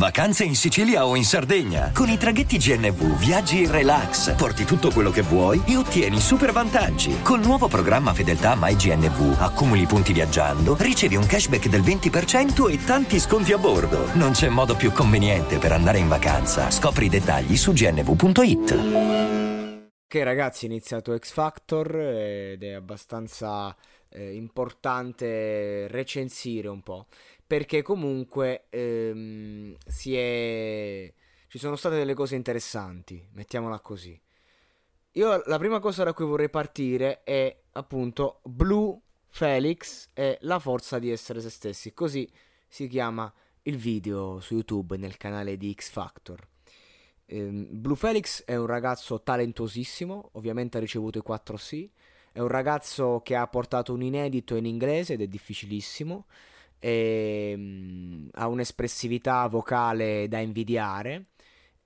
[0.00, 1.92] Vacanze in Sicilia o in Sardegna.
[1.94, 6.52] Con i traghetti GNV viaggi in relax, porti tutto quello che vuoi e ottieni super
[6.52, 7.20] vantaggi.
[7.20, 13.20] Col nuovo programma Fedeltà MyGNV accumuli punti viaggiando, ricevi un cashback del 20% e tanti
[13.20, 14.06] sconti a bordo.
[14.14, 16.70] Non c'è modo più conveniente per andare in vacanza.
[16.70, 18.78] Scopri i dettagli su gnv.it.
[20.06, 23.76] Che ragazzi è iniziato X Factor ed è abbastanza
[24.08, 27.06] eh, importante recensire un po'
[27.50, 31.12] perché comunque ehm, si è...
[31.48, 34.16] ci sono state delle cose interessanti, mettiamola così.
[35.14, 41.00] Io la prima cosa da cui vorrei partire è appunto Blue Felix e la forza
[41.00, 42.30] di essere se stessi, così
[42.68, 46.46] si chiama il video su YouTube nel canale di X Factor.
[47.26, 51.90] Ehm, Blue Felix è un ragazzo talentosissimo, ovviamente ha ricevuto i 4 sì,
[52.30, 56.26] è un ragazzo che ha portato un inedito in inglese ed è difficilissimo
[56.80, 61.26] e, um, ha un'espressività vocale da invidiare.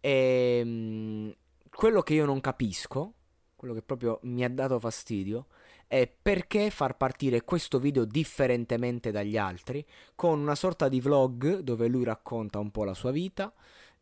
[0.00, 1.34] E, um,
[1.70, 3.14] quello che io non capisco,
[3.56, 5.46] quello che proprio mi ha dato fastidio,
[5.86, 11.88] è perché far partire questo video differentemente dagli altri, con una sorta di vlog dove
[11.88, 13.52] lui racconta un po' la sua vita,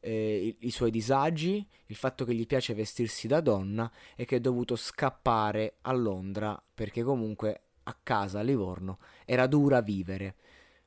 [0.01, 4.37] eh, i, i, suoi disagi, il fatto che gli piace vestirsi da donna e che
[4.37, 10.35] è dovuto scappare a Londra perché comunque a casa a Livorno era dura vivere.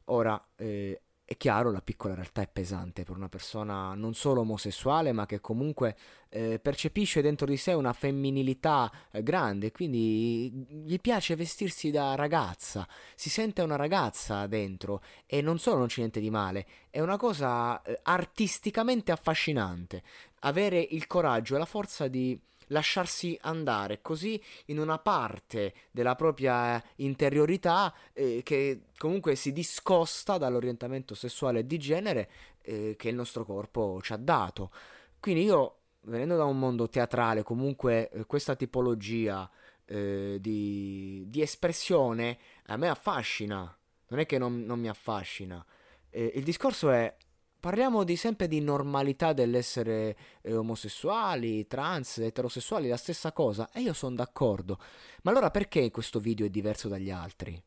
[0.06, 5.14] Ora, eh, è chiaro, la piccola realtà è pesante per una persona non solo omosessuale,
[5.14, 5.96] ma che comunque
[6.28, 10.52] eh, percepisce dentro di sé una femminilità eh, grande, quindi
[10.84, 16.00] gli piace vestirsi da ragazza, si sente una ragazza dentro e non solo non c'è
[16.00, 20.04] niente di male, è una cosa eh, artisticamente affascinante,
[20.42, 22.38] avere il coraggio e la forza di
[22.72, 31.14] lasciarsi andare così in una parte della propria interiorità eh, che comunque si discosta dall'orientamento
[31.14, 32.30] sessuale e di genere
[32.62, 34.72] eh, che il nostro corpo ci ha dato.
[35.20, 39.50] Quindi io, venendo da un mondo teatrale, comunque eh, questa tipologia
[39.86, 42.38] eh, di, di, espressione
[42.68, 43.78] a me affascina,
[44.08, 45.64] non è che non, non mi affascina.
[46.10, 47.16] Eh, il discorso è
[47.62, 53.70] Parliamo di, sempre di normalità dell'essere eh, omosessuali, trans, eterosessuali, la stessa cosa.
[53.72, 54.80] E io sono d'accordo.
[55.22, 57.62] Ma allora perché questo video è diverso dagli altri?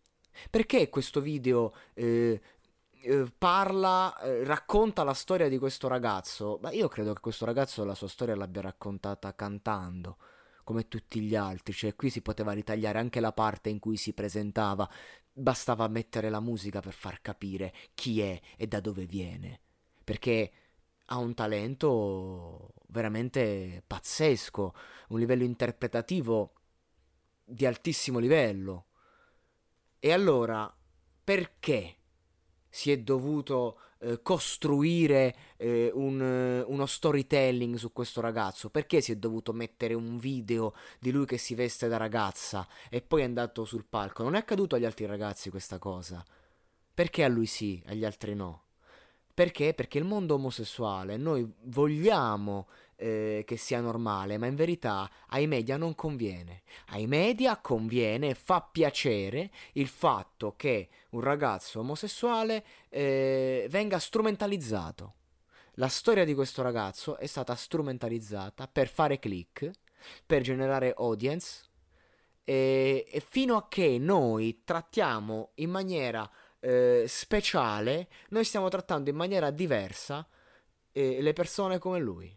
[0.50, 2.40] Perché questo video eh,
[3.02, 6.58] eh, parla, eh, racconta la storia di questo ragazzo?
[6.60, 10.16] Ma io credo che questo ragazzo la sua storia l'abbia raccontata cantando
[10.64, 14.12] come tutti gli altri, cioè qui si poteva ritagliare anche la parte in cui si
[14.12, 14.90] presentava,
[15.32, 19.60] bastava mettere la musica per far capire chi è e da dove viene
[20.04, 20.52] perché
[21.06, 24.74] ha un talento veramente pazzesco,
[25.08, 26.52] un livello interpretativo
[27.44, 28.86] di altissimo livello.
[29.98, 30.72] E allora,
[31.24, 31.96] perché
[32.68, 38.68] si è dovuto eh, costruire eh, un, uno storytelling su questo ragazzo?
[38.70, 43.00] Perché si è dovuto mettere un video di lui che si veste da ragazza e
[43.00, 44.22] poi è andato sul palco?
[44.22, 46.24] Non è accaduto agli altri ragazzi questa cosa.
[46.92, 48.63] Perché a lui sì, agli altri no?
[49.34, 49.74] Perché?
[49.74, 55.76] Perché il mondo omosessuale noi vogliamo eh, che sia normale, ma in verità ai media
[55.76, 56.62] non conviene.
[56.90, 65.14] Ai media conviene e fa piacere il fatto che un ragazzo omosessuale eh, venga strumentalizzato.
[65.74, 69.68] La storia di questo ragazzo è stata strumentalizzata per fare click,
[70.24, 71.64] per generare audience
[72.44, 76.30] e, e fino a che noi trattiamo in maniera
[76.64, 80.26] eh, speciale, noi stiamo trattando in maniera diversa
[80.92, 82.34] eh, le persone come lui.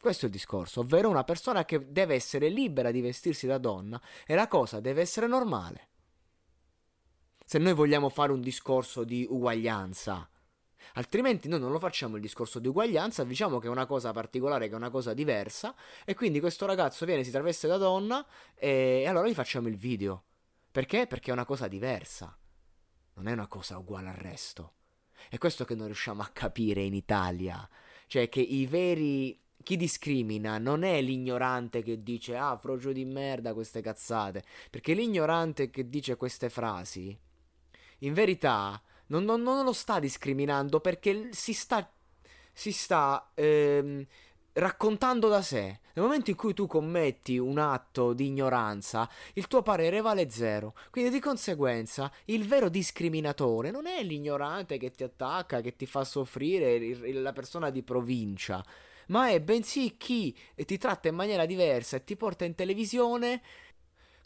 [0.00, 4.00] Questo è il discorso, ovvero una persona che deve essere libera di vestirsi da donna
[4.26, 5.88] e la cosa deve essere normale.
[7.44, 10.28] Se noi vogliamo fare un discorso di uguaglianza,
[10.94, 14.68] altrimenti noi non lo facciamo il discorso di uguaglianza, diciamo che è una cosa particolare,
[14.68, 15.74] che è una cosa diversa,
[16.04, 18.24] e quindi questo ragazzo viene, si traveste da donna
[18.54, 20.24] e, allora gli facciamo il video.
[20.70, 21.06] Perché?
[21.06, 22.36] Perché è una cosa diversa
[23.14, 24.72] non è una cosa uguale al resto.
[25.28, 27.68] È questo che non riusciamo a capire in Italia.
[28.06, 29.38] Cioè che i veri...
[29.62, 34.42] Chi discrimina non è l'ignorante che dice ah, frocio di merda queste cazzate.
[34.68, 37.16] Perché l'ignorante che dice queste frasi,
[37.98, 41.88] in verità, non, non, non lo sta discriminando perché si sta
[42.52, 44.04] si sta ehm,
[44.54, 45.80] raccontando da sé.
[45.94, 50.74] Nel momento in cui tu commetti un atto di ignoranza, il tuo parere vale zero.
[50.90, 56.04] Quindi di conseguenza il vero discriminatore non è l'ignorante che ti attacca, che ti fa
[56.04, 58.64] soffrire, la persona di provincia,
[59.08, 63.42] ma è bensì chi ti tratta in maniera diversa e ti porta in televisione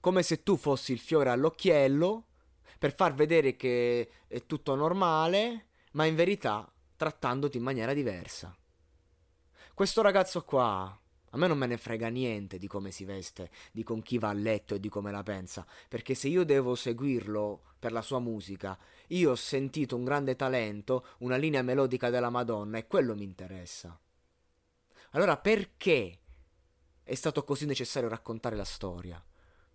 [0.00, 2.26] come se tu fossi il fiore all'occhiello
[2.78, 8.56] per far vedere che è tutto normale, ma in verità trattandoti in maniera diversa.
[9.76, 10.98] Questo ragazzo qua,
[11.32, 14.30] a me non me ne frega niente di come si veste, di con chi va
[14.30, 18.18] a letto e di come la pensa, perché se io devo seguirlo per la sua
[18.18, 18.78] musica,
[19.08, 24.00] io ho sentito un grande talento, una linea melodica della Madonna e quello mi interessa.
[25.10, 26.20] Allora perché
[27.02, 29.22] è stato così necessario raccontare la storia?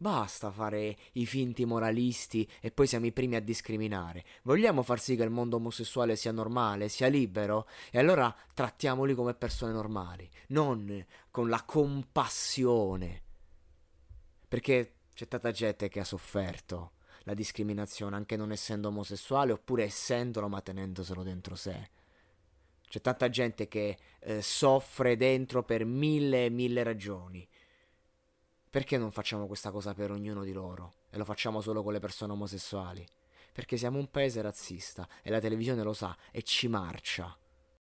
[0.01, 4.25] Basta fare i finti moralisti e poi siamo i primi a discriminare.
[4.42, 7.68] Vogliamo far sì che il mondo omosessuale sia normale, sia libero?
[7.92, 13.21] E allora trattiamoli come persone normali, non con la compassione.
[14.48, 16.94] Perché c'è tanta gente che ha sofferto
[17.25, 21.92] la discriminazione anche non essendo omosessuale oppure essendolo ma tenendoselo dentro sé.
[22.89, 27.48] C'è tanta gente che eh, soffre dentro per mille e mille ragioni
[28.71, 32.00] perché non facciamo questa cosa per ognuno di loro e lo facciamo solo con le
[32.00, 33.06] persone omosessuali?
[33.51, 37.38] Perché siamo un paese razzista e la televisione lo sa e ci marcia.